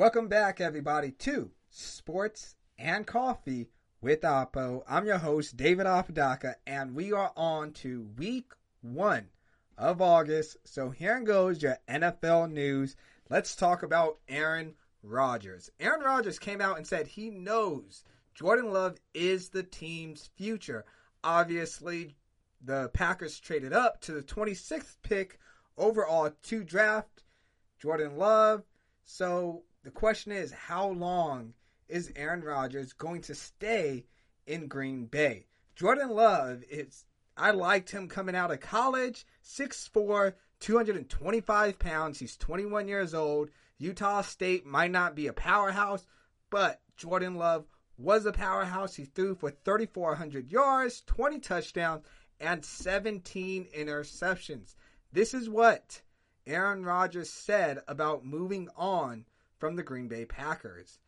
Welcome 0.00 0.28
back, 0.28 0.62
everybody, 0.62 1.10
to 1.10 1.50
Sports 1.68 2.56
and 2.78 3.06
Coffee 3.06 3.68
with 4.00 4.24
Apo. 4.24 4.82
I'm 4.88 5.04
your 5.04 5.18
host, 5.18 5.58
David 5.58 5.84
Apodaca, 5.84 6.56
and 6.66 6.94
we 6.94 7.12
are 7.12 7.34
on 7.36 7.72
to 7.72 8.08
week 8.16 8.54
one 8.80 9.28
of 9.76 10.00
August. 10.00 10.56
So 10.64 10.88
here 10.88 11.20
goes 11.20 11.62
your 11.62 11.76
NFL 11.86 12.50
news. 12.50 12.96
Let's 13.28 13.54
talk 13.54 13.82
about 13.82 14.20
Aaron 14.26 14.72
Rodgers. 15.02 15.68
Aaron 15.78 16.00
Rodgers 16.00 16.38
came 16.38 16.62
out 16.62 16.78
and 16.78 16.86
said 16.86 17.06
he 17.06 17.28
knows 17.28 18.02
Jordan 18.34 18.72
Love 18.72 18.96
is 19.12 19.50
the 19.50 19.64
team's 19.64 20.30
future. 20.34 20.86
Obviously, 21.22 22.16
the 22.64 22.88
Packers 22.94 23.38
traded 23.38 23.74
up 23.74 24.00
to 24.00 24.12
the 24.12 24.22
26th 24.22 24.96
pick 25.02 25.38
overall 25.76 26.30
to 26.44 26.64
draft 26.64 27.22
Jordan 27.78 28.16
Love. 28.16 28.62
So 29.04 29.64
the 29.82 29.90
question 29.90 30.32
is, 30.32 30.52
how 30.52 30.88
long 30.88 31.54
is 31.88 32.12
Aaron 32.14 32.42
Rodgers 32.42 32.92
going 32.92 33.22
to 33.22 33.34
stay 33.34 34.04
in 34.46 34.66
Green 34.66 35.06
Bay? 35.06 35.46
Jordan 35.74 36.10
Love 36.10 36.62
is 36.68 37.04
I 37.36 37.52
liked 37.52 37.90
him 37.90 38.08
coming 38.08 38.34
out 38.36 38.50
of 38.50 38.60
college, 38.60 39.24
6'4, 39.42 40.34
225 40.60 41.78
pounds. 41.78 42.18
He's 42.18 42.36
21 42.36 42.86
years 42.86 43.14
old. 43.14 43.48
Utah 43.78 44.20
State 44.20 44.66
might 44.66 44.90
not 44.90 45.14
be 45.14 45.26
a 45.26 45.32
powerhouse, 45.32 46.04
but 46.50 46.82
Jordan 46.98 47.36
Love 47.36 47.64
was 47.96 48.26
a 48.26 48.32
powerhouse. 48.32 48.94
He 48.94 49.06
threw 49.06 49.34
for 49.34 49.50
3,400 49.50 50.52
yards, 50.52 51.02
20 51.06 51.38
touchdowns, 51.38 52.04
and 52.38 52.62
17 52.62 53.68
interceptions. 53.74 54.74
This 55.12 55.32
is 55.32 55.48
what 55.48 56.02
Aaron 56.46 56.84
Rodgers 56.84 57.30
said 57.30 57.78
about 57.88 58.26
moving 58.26 58.68
on 58.76 59.24
from 59.60 59.76
the 59.76 59.82
Green 59.84 60.08
Bay 60.08 60.24
Packers. 60.24 60.98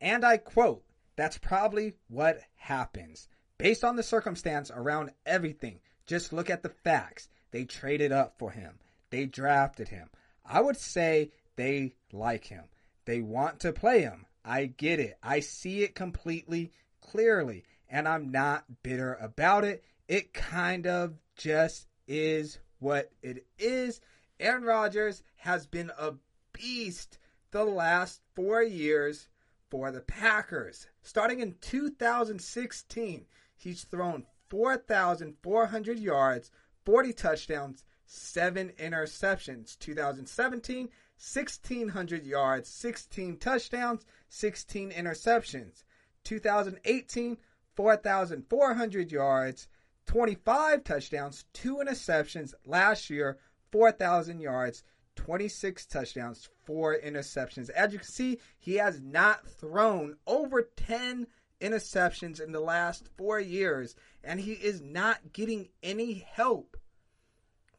And 0.00 0.24
I 0.24 0.38
quote, 0.38 0.84
that's 1.16 1.38
probably 1.38 1.94
what 2.08 2.40
happens. 2.54 3.28
Based 3.58 3.84
on 3.84 3.96
the 3.96 4.02
circumstance 4.02 4.70
around 4.72 5.10
everything, 5.26 5.80
just 6.06 6.32
look 6.32 6.48
at 6.48 6.62
the 6.62 6.68
facts. 6.68 7.28
They 7.50 7.64
traded 7.64 8.12
up 8.12 8.38
for 8.38 8.50
him. 8.50 8.78
They 9.10 9.26
drafted 9.26 9.88
him. 9.88 10.10
I 10.44 10.60
would 10.60 10.76
say 10.76 11.32
they 11.56 11.94
like 12.12 12.44
him. 12.44 12.64
They 13.06 13.20
want 13.20 13.60
to 13.60 13.72
play 13.72 14.02
him. 14.02 14.26
I 14.44 14.66
get 14.66 15.00
it. 15.00 15.18
I 15.22 15.40
see 15.40 15.82
it 15.82 15.94
completely 15.94 16.70
clearly. 17.00 17.64
And 17.88 18.06
I'm 18.06 18.30
not 18.30 18.64
bitter 18.82 19.14
about 19.14 19.64
it. 19.64 19.84
It 20.06 20.32
kind 20.34 20.86
of 20.86 21.14
just 21.36 21.86
is 22.06 22.58
what 22.78 23.10
it 23.22 23.46
is. 23.58 24.00
Aaron 24.38 24.64
Rodgers 24.64 25.22
has 25.36 25.66
been 25.66 25.90
a 25.98 26.14
beast 26.52 27.18
the 27.50 27.64
last 27.64 28.20
four 28.34 28.62
years 28.62 29.28
for 29.70 29.90
the 29.90 30.00
Packers. 30.00 30.86
Starting 31.02 31.40
in 31.40 31.56
2016, 31.60 33.26
he's 33.56 33.84
thrown 33.84 34.26
4,400 34.48 35.98
yards, 35.98 36.50
40 36.84 37.12
touchdowns, 37.12 37.84
7 38.06 38.72
interceptions. 38.78 39.78
2017, 39.78 40.88
1,600 41.18 42.24
yards, 42.24 42.68
16 42.68 43.38
touchdowns, 43.38 44.04
16 44.28 44.92
interceptions. 44.92 45.82
2018, 46.24 47.38
4,400 47.74 49.12
yards, 49.12 49.68
25 50.06 50.84
touchdowns, 50.84 51.44
2 51.52 51.76
interceptions. 51.76 52.54
Last 52.64 53.10
year, 53.10 53.38
4,000 53.72 54.40
yards, 54.40 54.84
26 55.16 55.86
touchdowns, 55.86 56.48
4 56.64 56.98
interceptions. 57.04 57.68
As 57.70 57.92
you 57.92 57.98
can 57.98 58.08
see, 58.08 58.38
he 58.58 58.74
has 58.76 59.00
not 59.00 59.46
thrown 59.46 60.16
over 60.26 60.62
10 60.76 61.26
interceptions 61.60 62.40
in 62.40 62.52
the 62.52 62.60
last 62.60 63.08
four 63.16 63.40
years, 63.40 63.96
and 64.22 64.38
he 64.38 64.52
is 64.52 64.80
not 64.80 65.32
getting 65.32 65.68
any 65.82 66.26
help 66.30 66.76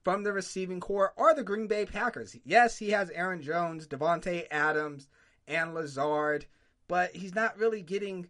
from 0.03 0.24
the 0.24 0.34
receiving 0.34 0.80
core 0.80 1.14
or 1.16 1.34
the 1.34 1.44
Green 1.44 1.68
Bay 1.68 1.86
Packers. 1.86 2.36
Yes, 2.44 2.78
he 2.78 2.90
has 2.92 3.09
Aaron 3.12 3.42
Jones, 3.42 3.88
Davante 3.88 4.48
Adams, 4.50 5.08
and 5.48 5.74
Lazard, 5.74 6.46
but 6.88 7.16
he's 7.16 7.36
not 7.36 7.58
really 7.58 7.81
getting 7.81 8.28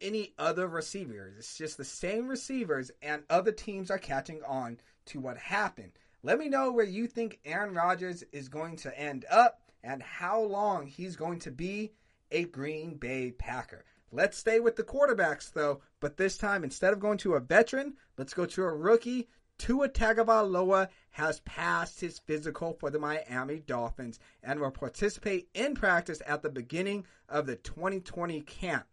any 0.00 0.34
other 0.38 0.66
receivers. 0.66 1.34
It's 1.38 1.56
just 1.56 1.76
the 1.76 1.84
same 1.84 2.28
receivers, 2.28 2.90
and 3.00 3.22
other 3.30 3.52
teams 3.52 3.90
are 3.90 3.98
catching 3.98 4.42
on 4.42 4.78
to 5.06 5.20
what 5.20 5.36
happened. 5.36 5.92
Let 6.24 6.38
me 6.38 6.48
know 6.48 6.70
where 6.70 6.84
you 6.84 7.08
think 7.08 7.40
Aaron 7.44 7.74
Rodgers 7.74 8.22
is 8.30 8.48
going 8.48 8.76
to 8.76 8.96
end 8.96 9.24
up 9.28 9.60
and 9.82 10.00
how 10.00 10.40
long 10.40 10.86
he's 10.86 11.16
going 11.16 11.40
to 11.40 11.50
be 11.50 11.94
a 12.30 12.44
Green 12.44 12.94
Bay 12.94 13.32
Packer. 13.32 13.84
Let's 14.12 14.38
stay 14.38 14.60
with 14.60 14.76
the 14.76 14.84
quarterbacks 14.84 15.52
though, 15.52 15.80
but 15.98 16.16
this 16.16 16.38
time 16.38 16.62
instead 16.62 16.92
of 16.92 17.00
going 17.00 17.18
to 17.18 17.34
a 17.34 17.40
veteran, 17.40 17.94
let's 18.16 18.34
go 18.34 18.46
to 18.46 18.62
a 18.62 18.72
rookie. 18.72 19.28
Tua 19.58 19.88
Tagovailoa 19.88 20.90
has 21.10 21.40
passed 21.40 22.00
his 22.00 22.20
physical 22.20 22.74
for 22.74 22.88
the 22.88 23.00
Miami 23.00 23.58
Dolphins 23.58 24.20
and 24.44 24.60
will 24.60 24.70
participate 24.70 25.48
in 25.54 25.74
practice 25.74 26.22
at 26.24 26.42
the 26.42 26.50
beginning 26.50 27.04
of 27.28 27.46
the 27.46 27.56
2020 27.56 28.42
camp. 28.42 28.86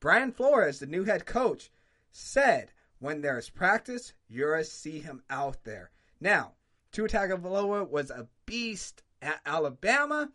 Brian 0.00 0.32
Flores, 0.32 0.78
the 0.78 0.86
new 0.86 1.04
head 1.04 1.26
coach, 1.26 1.70
said, 2.10 2.72
"When 3.00 3.20
there 3.20 3.38
is 3.38 3.50
practice, 3.50 4.14
you're 4.28 4.56
to 4.56 4.64
see 4.64 5.00
him 5.00 5.22
out 5.28 5.64
there." 5.64 5.90
Now, 6.20 6.54
Tua 6.92 7.08
Tagovailoa 7.08 7.88
was 7.88 8.10
a 8.10 8.26
beast 8.46 9.04
at 9.22 9.40
Alabama. 9.46 10.32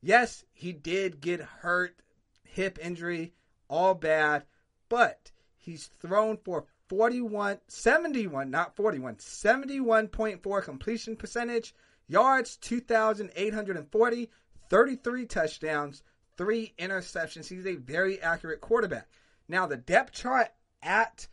Yes, 0.00 0.44
he 0.52 0.72
did 0.72 1.20
get 1.20 1.40
hurt, 1.40 1.96
hip 2.44 2.78
injury, 2.80 3.34
all 3.68 3.94
bad, 3.94 4.44
but 4.88 5.32
he's 5.56 5.86
thrown 5.86 6.36
for 6.36 6.66
41, 6.88 7.58
71, 7.66 8.50
not 8.50 8.76
41, 8.76 9.16
71.4 9.16 10.62
completion 10.62 11.16
percentage, 11.16 11.74
yards 12.06 12.56
2,840, 12.58 14.30
33 14.70 15.26
touchdowns, 15.26 16.04
three 16.36 16.72
interceptions. 16.78 17.48
He's 17.48 17.66
a 17.66 17.74
very 17.74 18.22
accurate 18.22 18.60
quarterback. 18.60 19.08
Now, 19.48 19.66
the 19.66 19.76
depth 19.76 20.12
chart 20.12 20.52
at 20.82 21.26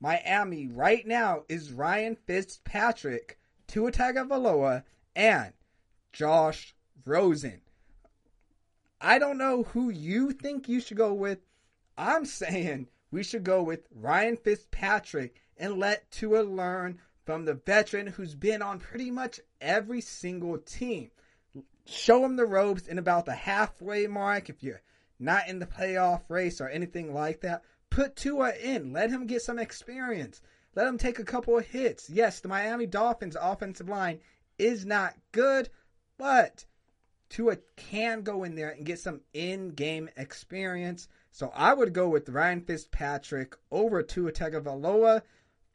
Miami 0.00 0.68
right 0.68 1.06
now 1.06 1.44
is 1.48 1.72
Ryan 1.72 2.16
Fitzpatrick 2.16 3.38
Tua 3.66 3.90
Tagovailoa, 3.92 4.84
and 5.16 5.52
Josh 6.12 6.74
Rosen. 7.04 7.60
I 9.00 9.18
don't 9.18 9.38
know 9.38 9.64
who 9.64 9.90
you 9.90 10.32
think 10.32 10.68
you 10.68 10.80
should 10.80 10.96
go 10.96 11.12
with. 11.12 11.40
I'm 11.96 12.24
saying 12.24 12.88
we 13.10 13.22
should 13.22 13.44
go 13.44 13.62
with 13.62 13.86
Ryan 13.94 14.36
Fitzpatrick 14.36 15.34
and 15.56 15.78
let 15.78 16.10
Tua 16.10 16.42
learn 16.42 17.00
from 17.24 17.44
the 17.44 17.54
veteran 17.54 18.06
who's 18.06 18.34
been 18.34 18.62
on 18.62 18.78
pretty 18.78 19.10
much 19.10 19.40
every 19.60 20.00
single 20.00 20.58
team. 20.58 21.10
Show 21.86 22.24
him 22.24 22.36
the 22.36 22.46
ropes 22.46 22.86
in 22.86 22.98
about 22.98 23.26
the 23.26 23.34
halfway 23.34 24.06
mark 24.06 24.48
if 24.48 24.62
you're 24.62 24.82
not 25.18 25.48
in 25.48 25.58
the 25.58 25.66
playoff 25.66 26.22
race 26.28 26.60
or 26.60 26.68
anything 26.68 27.14
like 27.14 27.40
that. 27.40 27.62
Put 27.90 28.16
Tua 28.16 28.52
in. 28.54 28.92
Let 28.92 29.10
him 29.10 29.26
get 29.26 29.42
some 29.42 29.58
experience. 29.58 30.42
Let 30.74 30.88
him 30.88 30.98
take 30.98 31.18
a 31.18 31.24
couple 31.24 31.56
of 31.56 31.66
hits. 31.66 32.10
Yes, 32.10 32.40
the 32.40 32.48
Miami 32.48 32.86
Dolphins 32.86 33.36
offensive 33.40 33.88
line 33.88 34.20
is 34.58 34.84
not 34.84 35.14
good, 35.32 35.68
but 36.18 36.64
Tua 37.28 37.56
can 37.76 38.22
go 38.22 38.44
in 38.44 38.54
there 38.54 38.70
and 38.70 38.84
get 38.84 38.98
some 38.98 39.20
in-game 39.32 40.08
experience. 40.16 41.08
So 41.30 41.52
I 41.54 41.74
would 41.74 41.92
go 41.92 42.08
with 42.08 42.28
Ryan 42.28 42.60
Fitzpatrick 42.60 43.56
over 43.70 44.02
Tua 44.02 44.32
Tagovailoa 44.32 45.22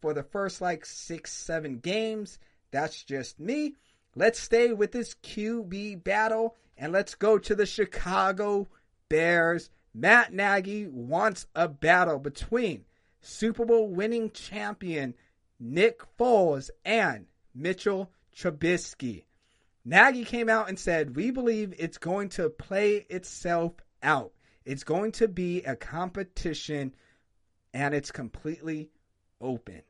for 0.01 0.13
the 0.13 0.23
first 0.23 0.61
like 0.61 0.85
six, 0.85 1.33
seven 1.33 1.79
games. 1.79 2.39
That's 2.71 3.03
just 3.03 3.39
me. 3.39 3.75
Let's 4.15 4.39
stay 4.39 4.73
with 4.73 4.91
this 4.91 5.15
QB 5.15 6.03
battle 6.03 6.55
and 6.77 6.91
let's 6.91 7.15
go 7.15 7.37
to 7.37 7.55
the 7.55 7.65
Chicago 7.65 8.67
Bears. 9.09 9.69
Matt 9.93 10.33
Nagy 10.33 10.87
wants 10.87 11.45
a 11.55 11.67
battle 11.67 12.19
between 12.19 12.85
Super 13.21 13.65
Bowl 13.65 13.89
winning 13.89 14.31
champion 14.31 15.13
Nick 15.59 16.01
Foles 16.17 16.69
and 16.85 17.25
Mitchell 17.53 18.11
Trubisky. 18.35 19.25
Nagy 19.83 20.23
came 20.23 20.49
out 20.49 20.69
and 20.69 20.77
said, 20.77 21.15
We 21.15 21.31
believe 21.31 21.73
it's 21.77 21.97
going 21.97 22.29
to 22.29 22.49
play 22.49 23.05
itself 23.09 23.73
out. 24.03 24.31
It's 24.65 24.83
going 24.83 25.13
to 25.13 25.27
be 25.27 25.63
a 25.63 25.75
competition 25.75 26.93
and 27.73 27.93
it's 27.93 28.11
completely 28.11 28.89
open. 29.41 29.81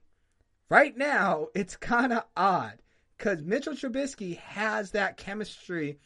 Right 0.69 0.95
now, 0.95 1.47
it's 1.53 1.75
kind 1.75 2.13
of 2.13 2.25
odd 2.37 2.79
because 3.17 3.41
Mitchell 3.41 3.73
Trubisky 3.73 4.37
has 4.37 4.91
that 4.91 5.17
chemistry 5.17 5.99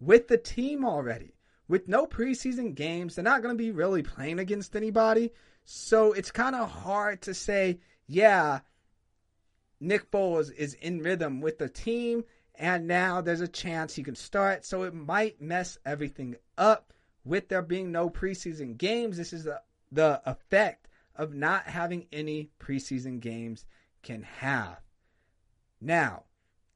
with 0.00 0.28
the 0.28 0.38
team 0.38 0.84
already. 0.84 1.34
With 1.68 1.88
no 1.88 2.06
preseason 2.06 2.74
games, 2.74 3.14
they're 3.14 3.24
not 3.24 3.42
going 3.42 3.56
to 3.56 3.62
be 3.62 3.70
really 3.70 4.02
playing 4.02 4.38
against 4.38 4.74
anybody. 4.74 5.32
So 5.70 6.14
it's 6.14 6.30
kind 6.30 6.56
of 6.56 6.70
hard 6.70 7.20
to 7.22 7.34
say, 7.34 7.80
yeah, 8.06 8.60
Nick 9.80 10.10
Foles 10.10 10.50
is 10.50 10.72
in 10.72 11.00
rhythm 11.00 11.42
with 11.42 11.58
the 11.58 11.68
team, 11.68 12.24
and 12.54 12.86
now 12.86 13.20
there's 13.20 13.42
a 13.42 13.48
chance 13.48 13.94
he 13.94 14.02
can 14.02 14.14
start. 14.14 14.64
So 14.64 14.84
it 14.84 14.94
might 14.94 15.42
mess 15.42 15.76
everything 15.84 16.36
up. 16.56 16.94
with 17.22 17.50
there 17.50 17.60
being 17.60 17.92
no 17.92 18.08
preseason 18.08 18.78
games, 18.78 19.18
this 19.18 19.34
is 19.34 19.44
the, 19.44 19.60
the 19.92 20.22
effect 20.24 20.88
of 21.14 21.34
not 21.34 21.64
having 21.64 22.06
any 22.14 22.48
preseason 22.58 23.20
games 23.20 23.66
can 24.02 24.22
have. 24.22 24.80
Now, 25.82 26.24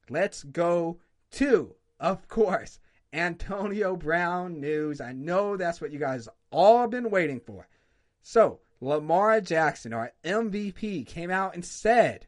let's 0.07 0.43
go 0.43 0.99
to, 1.31 1.73
of 1.99 2.27
course, 2.27 2.79
Antonio 3.11 3.95
Brown 3.95 4.59
news. 4.61 5.01
I 5.01 5.13
know 5.13 5.57
that's 5.57 5.81
what 5.81 5.91
you 5.91 5.97
guys 5.97 6.29
all 6.51 6.87
been 6.87 7.09
waiting 7.09 7.39
for. 7.39 7.67
So, 8.21 8.59
Lamar 8.83 9.39
Jackson, 9.39 9.93
our 9.93 10.11
MVP, 10.25 11.07
came 11.07 11.31
out 11.31 11.55
and 11.55 11.63
said, 11.63 12.27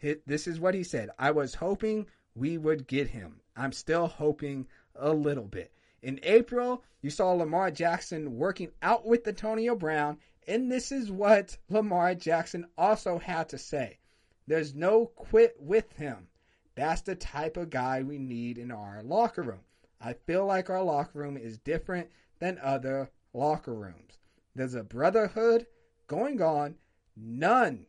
This 0.00 0.46
is 0.46 0.58
what 0.58 0.72
he 0.72 0.82
said. 0.82 1.10
I 1.18 1.30
was 1.32 1.54
hoping 1.54 2.06
we 2.34 2.56
would 2.56 2.86
get 2.86 3.08
him. 3.08 3.42
I'm 3.54 3.72
still 3.72 4.06
hoping 4.06 4.66
a 4.94 5.12
little 5.12 5.44
bit. 5.44 5.74
In 6.00 6.18
April, 6.22 6.82
you 7.02 7.10
saw 7.10 7.32
Lamar 7.32 7.70
Jackson 7.70 8.38
working 8.38 8.72
out 8.80 9.04
with 9.04 9.28
Antonio 9.28 9.76
Brown, 9.76 10.16
and 10.48 10.72
this 10.72 10.90
is 10.90 11.10
what 11.10 11.58
Lamar 11.68 12.14
Jackson 12.14 12.66
also 12.78 13.18
had 13.18 13.50
to 13.50 13.58
say. 13.58 13.98
There's 14.46 14.74
no 14.74 15.04
quit 15.04 15.54
with 15.60 15.92
him. 15.92 16.28
That's 16.76 17.02
the 17.02 17.14
type 17.14 17.58
of 17.58 17.68
guy 17.68 18.04
we 18.04 18.16
need 18.16 18.56
in 18.56 18.70
our 18.70 19.02
locker 19.02 19.42
room. 19.42 19.66
I 20.00 20.14
feel 20.14 20.46
like 20.46 20.70
our 20.70 20.82
locker 20.82 21.18
room 21.18 21.36
is 21.36 21.58
different 21.58 22.08
than 22.38 22.58
other 22.62 23.10
locker 23.34 23.74
rooms. 23.74 24.16
There's 24.54 24.74
a 24.74 24.82
brotherhood 24.82 25.66
going 26.10 26.42
on, 26.42 26.74
none 27.16 27.86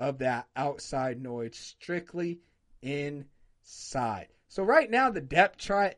of 0.00 0.18
that 0.18 0.48
outside 0.56 1.22
noise, 1.22 1.56
strictly 1.56 2.40
inside. 2.82 4.26
So, 4.48 4.64
right 4.64 4.90
now, 4.90 5.10
the 5.10 5.20
depth 5.20 5.58
chart 5.58 5.94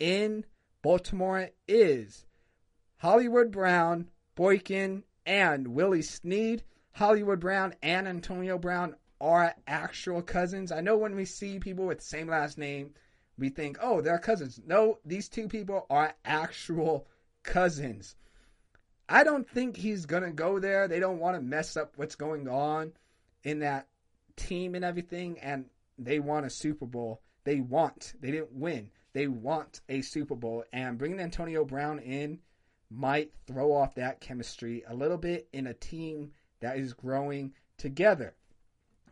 in 0.00 0.46
Baltimore 0.80 1.50
is 1.68 2.24
Hollywood 2.96 3.50
Brown, 3.50 4.08
Boykin, 4.34 5.04
and 5.26 5.68
Willie 5.68 6.00
Snead. 6.00 6.64
Hollywood 6.92 7.40
Brown 7.40 7.74
and 7.82 8.08
Antonio 8.08 8.56
Brown 8.56 8.96
are 9.20 9.54
actual 9.66 10.22
cousins. 10.22 10.72
I 10.72 10.80
know 10.80 10.96
when 10.96 11.14
we 11.14 11.26
see 11.26 11.58
people 11.58 11.86
with 11.86 11.98
the 11.98 12.04
same 12.04 12.28
last 12.28 12.56
name, 12.56 12.94
we 13.36 13.50
think, 13.50 13.76
oh, 13.82 14.00
they're 14.00 14.18
cousins. 14.18 14.60
No, 14.66 14.98
these 15.04 15.28
two 15.28 15.46
people 15.46 15.86
are 15.90 16.14
actual 16.24 17.06
cousins. 17.42 18.16
I 19.12 19.24
don't 19.24 19.46
think 19.46 19.76
he's 19.76 20.06
going 20.06 20.22
to 20.22 20.30
go 20.30 20.58
there. 20.58 20.88
They 20.88 20.98
don't 20.98 21.18
want 21.18 21.36
to 21.36 21.42
mess 21.42 21.76
up 21.76 21.92
what's 21.96 22.14
going 22.14 22.48
on 22.48 22.92
in 23.44 23.58
that 23.58 23.88
team 24.36 24.74
and 24.74 24.84
everything. 24.84 25.38
And 25.40 25.66
they 25.98 26.18
want 26.18 26.46
a 26.46 26.50
Super 26.50 26.86
Bowl. 26.86 27.20
They 27.44 27.60
want, 27.60 28.14
they 28.20 28.30
didn't 28.30 28.52
win. 28.52 28.90
They 29.12 29.26
want 29.26 29.82
a 29.86 30.00
Super 30.00 30.34
Bowl. 30.34 30.64
And 30.72 30.96
bringing 30.96 31.20
Antonio 31.20 31.62
Brown 31.66 31.98
in 31.98 32.38
might 32.88 33.32
throw 33.46 33.74
off 33.74 33.96
that 33.96 34.20
chemistry 34.20 34.82
a 34.88 34.94
little 34.94 35.18
bit 35.18 35.46
in 35.52 35.66
a 35.66 35.74
team 35.74 36.32
that 36.60 36.78
is 36.78 36.94
growing 36.94 37.52
together. 37.76 38.34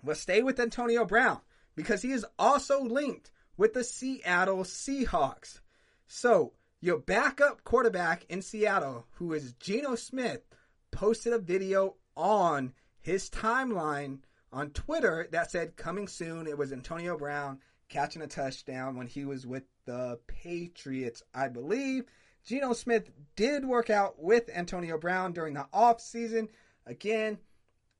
But 0.02 0.16
stay 0.16 0.42
with 0.42 0.60
Antonio 0.60 1.04
Brown 1.04 1.40
because 1.76 2.00
he 2.00 2.12
is 2.12 2.24
also 2.38 2.82
linked 2.82 3.30
with 3.58 3.74
the 3.74 3.84
Seattle 3.84 4.64
Seahawks. 4.64 5.60
So, 6.06 6.54
your 6.80 6.98
backup 6.98 7.62
quarterback 7.64 8.24
in 8.28 8.40
Seattle, 8.40 9.06
who 9.12 9.32
is 9.34 9.52
Geno 9.54 9.94
Smith, 9.94 10.42
posted 10.90 11.32
a 11.32 11.38
video 11.38 11.96
on 12.16 12.72
his 13.00 13.28
timeline 13.28 14.20
on 14.52 14.70
Twitter 14.70 15.28
that 15.30 15.50
said 15.50 15.76
coming 15.76 16.08
soon. 16.08 16.46
It 16.46 16.58
was 16.58 16.72
Antonio 16.72 17.16
Brown 17.16 17.60
catching 17.88 18.22
a 18.22 18.26
touchdown 18.26 18.96
when 18.96 19.06
he 19.06 19.24
was 19.24 19.46
with 19.46 19.64
the 19.84 20.18
Patriots, 20.26 21.22
I 21.34 21.48
believe. 21.48 22.04
Geno 22.44 22.72
Smith 22.72 23.10
did 23.36 23.64
work 23.64 23.90
out 23.90 24.22
with 24.22 24.48
Antonio 24.48 24.96
Brown 24.96 25.32
during 25.32 25.54
the 25.54 25.66
offseason. 25.74 26.48
Again, 26.86 27.38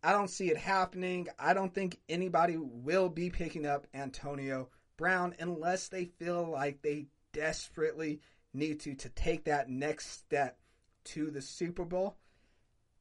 I 0.02 0.12
don't 0.12 0.30
see 0.30 0.50
it 0.50 0.56
happening. 0.56 1.28
I 1.38 1.52
don't 1.52 1.74
think 1.74 1.98
anybody 2.08 2.56
will 2.56 3.10
be 3.10 3.28
picking 3.28 3.66
up 3.66 3.86
Antonio 3.92 4.70
Brown 4.96 5.34
unless 5.38 5.88
they 5.88 6.06
feel 6.06 6.48
like 6.50 6.80
they 6.80 7.06
desperately 7.32 8.20
need 8.52 8.80
to 8.80 8.94
to 8.94 9.08
take 9.10 9.44
that 9.44 9.68
next 9.68 10.10
step 10.12 10.58
to 11.04 11.30
the 11.30 11.42
Super 11.42 11.84
Bowl. 11.84 12.16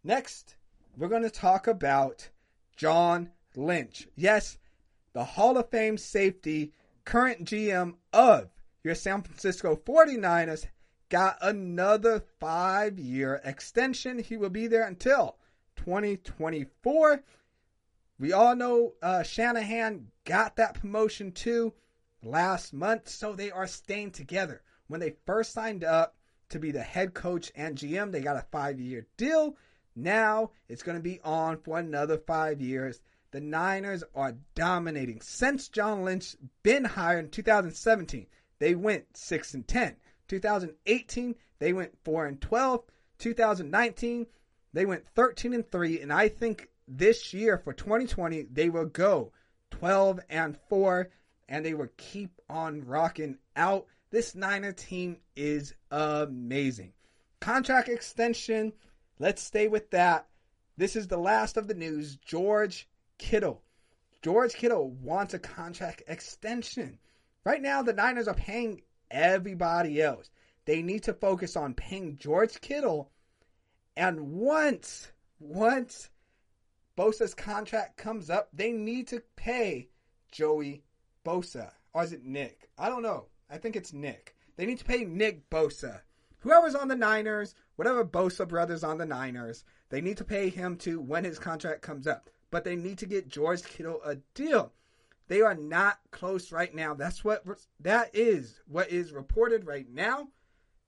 Next, 0.04 0.56
we're 0.98 1.08
going 1.08 1.24
to 1.24 1.30
talk 1.30 1.68
about 1.68 2.30
John 2.76 3.32
Lynch. 3.56 4.08
Yes, 4.16 4.58
the 5.14 5.24
Hall 5.24 5.58
of 5.58 5.70
Fame 5.70 5.98
safety, 5.98 6.72
current 7.04 7.46
GM 7.46 7.96
of 8.14 8.50
your 8.84 8.96
San 8.96 9.22
Francisco 9.22 9.76
49ers, 9.76 10.66
got 11.10 11.38
another 11.42 12.24
five 12.40 13.00
year 13.00 13.42
extension. 13.44 14.20
He 14.20 14.38
will 14.38 14.50
be 14.50 14.68
there 14.68 14.88
until 14.88 15.38
2024. 15.78 17.24
We 18.20 18.34
all 18.34 18.56
know 18.56 18.94
uh, 19.02 19.24
Shanahan 19.24 20.08
got 20.26 20.58
that 20.58 20.76
promotion 20.80 21.32
too 21.32 21.74
last 22.22 22.74
month, 22.74 23.08
so 23.08 23.34
they 23.34 23.50
are 23.50 23.68
staying 23.68 24.12
together. 24.12 24.62
When 24.90 25.00
they 25.00 25.16
first 25.26 25.54
signed 25.54 25.84
up 25.84 26.16
to 26.50 26.60
be 26.60 26.72
the 26.72 26.82
head 26.82 27.14
coach 27.14 27.52
and 27.56 27.78
GM, 27.78 28.12
they 28.12 28.22
got 28.22 28.36
a 28.36 28.46
five 28.52 28.80
year 28.80 29.06
deal. 29.18 29.56
Now 29.96 30.52
it's 30.68 30.84
going 30.84 30.98
to 30.98 31.04
be 31.04 31.22
on 31.24 31.58
for 31.58 31.78
another 31.78 32.18
five 32.18 32.60
years. 32.60 33.00
The 33.32 33.40
Niners 33.40 34.04
are 34.16 34.36
dominating. 34.56 35.22
Since 35.22 35.70
John 35.70 36.04
Lynch 36.04 36.36
been 36.64 36.84
hired 36.84 37.26
in 37.26 37.32
2017, 37.32 38.26
they 38.58 38.74
went 38.74 39.16
6 39.16 39.54
and 39.54 39.68
10. 39.68 39.96
2018, 40.28 41.36
they 41.60 41.72
went 41.72 41.96
4 42.04 42.26
and 42.26 42.42
12. 42.42 42.84
2019, 43.20 44.26
they 44.74 44.86
went 44.86 45.08
13 45.16 45.54
and 45.54 45.72
3 45.72 46.02
and 46.02 46.12
I 46.12 46.30
think 46.30 46.70
this 46.88 47.32
year 47.32 47.60
for 47.60 47.74
2020 47.74 48.48
they 48.52 48.70
will 48.70 48.86
go 48.86 49.32
12 49.70 50.20
and 50.30 50.58
4 50.68 51.10
and 51.48 51.64
they 51.64 51.76
will 51.76 51.90
keep 51.98 52.42
on 52.50 52.86
rocking 52.86 53.38
out. 53.56 53.86
This 54.12 54.34
Niner 54.34 54.72
team 54.72 55.18
is 55.36 55.76
amazing. 55.92 56.94
Contract 57.40 57.90
extension, 57.90 58.74
let's 59.20 59.44
stay 59.44 59.68
with 59.68 59.92
that. 59.92 60.28
This 60.78 60.96
is 60.96 61.08
the 61.08 61.18
last 61.18 61.58
of 61.58 61.68
the 61.68 61.76
news. 61.76 62.16
George 62.16 62.90
Kittle. 63.20 63.62
George 64.24 64.54
Kittle 64.54 64.90
wants 64.90 65.36
a 65.36 65.40
contract 65.40 66.02
extension. 66.08 66.98
Right 67.44 67.62
now, 67.62 67.84
the 67.84 67.94
Niners 67.94 68.28
are 68.28 68.34
paying 68.34 68.82
everybody 69.12 70.02
else. 70.02 70.32
They 70.66 70.82
need 70.82 71.04
to 71.04 71.14
focus 71.14 71.56
on 71.56 71.76
paying 71.76 72.18
George 72.18 72.60
Kittle. 72.62 73.12
And 73.96 74.32
once, 74.34 75.12
once 75.40 76.10
Bosa's 76.98 77.36
contract 77.36 77.98
comes 77.98 78.32
up, 78.32 78.50
they 78.54 78.72
need 78.72 79.08
to 79.10 79.22
pay 79.36 79.90
Joey 80.32 80.84
Bosa. 81.24 81.72
Or 81.94 82.04
is 82.04 82.12
it 82.12 82.26
Nick? 82.26 82.70
I 82.78 82.90
don't 82.90 83.04
know. 83.04 83.28
I 83.50 83.58
think 83.58 83.76
it's 83.76 83.94
Nick. 83.94 84.36
They 84.56 84.66
need 84.66 84.80
to 84.80 84.86
pay 84.86 85.06
Nick 85.06 85.50
Bosa. 85.50 86.02
Whoever's 86.40 86.76
on 86.76 86.88
the 86.88 86.96
Niners, 86.96 87.56
whatever 87.76 88.06
Bosa 88.06 88.48
brothers 88.48 88.84
on 88.84 88.98
the 88.98 89.06
Niners, 89.06 89.66
they 89.90 90.02
need 90.02 90.18
to 90.18 90.24
pay 90.24 90.50
him 90.50 90.78
to 90.78 91.02
when 91.02 91.24
his 91.24 91.40
contract 91.40 91.82
comes 91.82 92.08
up. 92.08 92.30
But 92.52 92.64
they 92.64 92.76
need 92.76 92.98
to 93.00 93.06
get 93.06 93.28
George 93.28 93.64
Kittle 93.64 94.02
a 94.04 94.16
deal. 94.34 94.74
They 95.28 95.42
are 95.42 95.56
not 95.56 96.00
close 96.12 96.52
right 96.52 96.74
now. 96.74 96.94
That's 96.96 97.24
what 97.24 97.46
that 97.80 98.10
is 98.14 98.62
what 98.68 98.90
is 98.90 99.14
reported 99.14 99.68
right 99.68 99.88
now. 99.88 100.30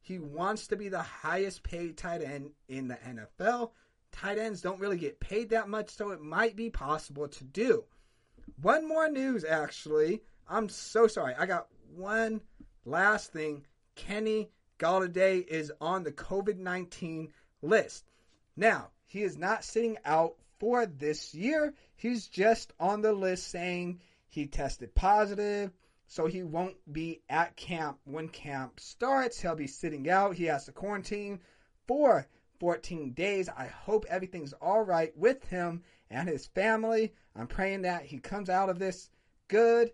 He 0.01 0.18
wants 0.18 0.68
to 0.68 0.75
be 0.75 0.89
the 0.89 1.01
highest 1.01 1.62
paid 1.62 1.96
tight 1.96 2.24
end 2.24 2.51
in 2.68 2.88
the 2.88 2.96
NFL. 2.96 3.72
Tight 4.12 4.39
ends 4.39 4.62
don't 4.62 4.80
really 4.80 4.98
get 4.98 5.20
paid 5.20 5.50
that 5.51 5.70
much, 5.70 5.91
so 5.91 6.10
it 6.10 6.22
might 6.22 6.56
be 6.56 6.70
possible 6.70 7.27
to 7.27 7.44
do. 7.44 7.84
One 8.62 8.88
more 8.88 9.10
news, 9.10 9.46
actually. 9.46 10.24
I'm 10.50 10.70
so 10.70 11.08
sorry. 11.08 11.36
I 11.36 11.46
got 11.46 11.68
one 11.96 12.42
last 12.86 13.32
thing. 13.34 13.66
Kenny 13.96 14.50
Golladay 14.80 15.46
is 15.46 15.72
on 15.80 16.04
the 16.04 16.12
COVID 16.12 16.58
19 16.58 17.32
list. 17.62 18.06
Now, 18.56 18.90
he 19.06 19.24
is 19.24 19.38
not 19.38 19.64
sitting 19.64 19.98
out 20.06 20.36
for 20.60 20.86
this 20.86 21.34
year. 21.34 21.74
He's 21.96 22.28
just 22.28 22.74
on 22.80 23.02
the 23.02 23.14
list 23.14 23.48
saying 23.48 24.00
he 24.30 24.48
tested 24.48 24.96
positive, 24.96 25.72
so 26.08 26.28
he 26.28 26.44
won't 26.44 26.78
be 26.92 27.22
at 27.30 27.56
camp 27.56 28.00
when 28.06 28.30
camp 28.30 28.80
starts. 28.80 29.40
He'll 29.40 29.56
be 29.56 29.68
sitting 29.68 30.10
out. 30.10 30.36
He 30.36 30.46
has 30.46 30.66
to 30.66 30.72
quarantine 30.72 31.42
for 31.88 32.26
14 32.60 33.14
days. 33.14 33.50
I 33.50 33.66
hope 33.66 34.06
everything's 34.08 34.54
all 34.54 34.84
right 34.84 35.16
with 35.18 35.44
him 35.46 35.84
and 36.10 36.30
his 36.30 36.48
family. 36.48 37.14
I'm 37.36 37.48
praying 37.48 37.82
that 37.84 38.06
he 38.06 38.20
comes 38.20 38.50
out 38.50 38.70
of 38.70 38.80
this 38.80 39.10
good 39.48 39.92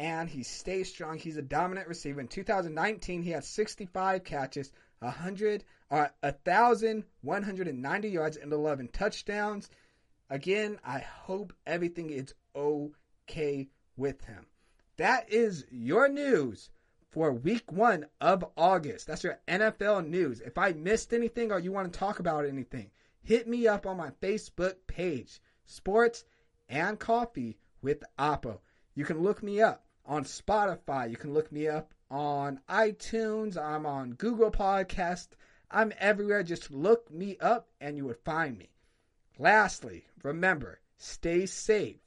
and 0.00 0.30
he 0.30 0.42
stays 0.42 0.88
strong. 0.88 1.18
He's 1.18 1.36
a 1.36 1.42
dominant 1.42 1.86
receiver. 1.86 2.22
In 2.22 2.28
2019, 2.28 3.22
he 3.22 3.32
had 3.32 3.44
65 3.44 4.24
catches, 4.24 4.72
100 5.00 5.62
uh, 5.90 6.06
1,190 6.22 8.08
yards 8.08 8.38
and 8.38 8.50
11 8.50 8.88
touchdowns. 8.94 9.68
Again, 10.30 10.78
I 10.82 11.00
hope 11.00 11.52
everything 11.66 12.08
is 12.08 12.32
okay 12.56 13.68
with 13.98 14.24
him. 14.24 14.46
That 14.96 15.30
is 15.30 15.66
your 15.70 16.08
news 16.08 16.70
for 17.10 17.30
week 17.30 17.70
one 17.70 18.06
of 18.22 18.42
August. 18.56 19.06
That's 19.06 19.24
your 19.24 19.38
NFL 19.46 20.08
news. 20.08 20.40
If 20.40 20.56
I 20.56 20.72
missed 20.72 21.12
anything 21.12 21.52
or 21.52 21.58
you 21.58 21.72
want 21.72 21.92
to 21.92 21.98
talk 21.98 22.20
about 22.20 22.46
anything, 22.46 22.90
hit 23.22 23.46
me 23.46 23.68
up 23.68 23.84
on 23.84 23.98
my 23.98 24.12
Facebook 24.22 24.76
page, 24.86 25.42
Sports 25.66 26.24
and 26.70 26.98
Coffee 26.98 27.58
with 27.82 28.02
Apo. 28.18 28.62
You 28.94 29.04
can 29.04 29.22
look 29.22 29.42
me 29.42 29.60
up 29.60 29.84
on 30.10 30.24
Spotify. 30.24 31.08
You 31.08 31.16
can 31.16 31.32
look 31.32 31.52
me 31.52 31.68
up 31.68 31.94
on 32.10 32.60
iTunes. 32.68 33.56
I'm 33.56 33.86
on 33.86 34.14
Google 34.14 34.50
Podcast. 34.50 35.28
I'm 35.70 35.92
everywhere. 36.00 36.42
Just 36.42 36.72
look 36.72 37.08
me 37.12 37.36
up 37.40 37.68
and 37.80 37.96
you 37.96 38.06
would 38.06 38.18
find 38.24 38.58
me. 38.58 38.70
Lastly, 39.38 40.04
remember, 40.24 40.80
stay 40.98 41.46
safe, 41.46 42.00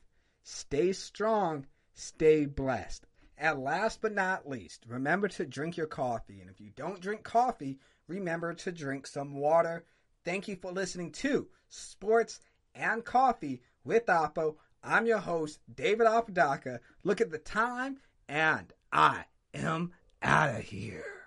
stay 0.43 0.91
strong, 0.91 1.65
stay 1.95 2.45
blessed. 2.45 3.07
And 3.37 3.63
last 3.63 4.01
but 4.01 4.13
not 4.13 4.49
least, 4.49 4.83
remember 4.85 5.29
to 5.29 5.45
drink 5.45 5.77
your 5.77 5.87
coffee. 5.87 6.41
And 6.41 6.49
if 6.49 6.59
you 6.59 6.71
don't 6.75 6.99
drink 6.99 7.23
coffee, 7.23 7.79
remember 8.07 8.53
to 8.53 8.71
drink 8.73 9.07
some 9.07 9.37
water. 9.37 9.85
Thank 10.25 10.49
you 10.49 10.57
for 10.57 10.73
listening 10.73 11.11
to 11.13 11.47
Sports 11.69 12.41
and 12.75 13.05
Coffee 13.05 13.61
with 13.85 14.09
Apo. 14.09 14.57
I'm 14.83 15.05
your 15.05 15.19
host, 15.19 15.59
David 15.73 16.07
Apodaca. 16.07 16.81
Look 17.03 17.21
at 17.21 17.31
the 17.31 17.37
time, 17.37 17.99
and 18.27 18.73
I 18.91 19.25
am 19.53 19.93
out 20.21 20.55
of 20.55 20.61
here. 20.63 21.22